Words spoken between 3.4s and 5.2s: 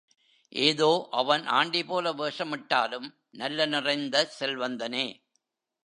நல்ல நிறைந்த செல்வந்தனே.